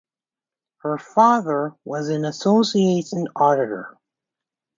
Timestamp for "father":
0.97-1.75